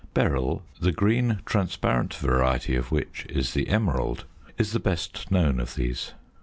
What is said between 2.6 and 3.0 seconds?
of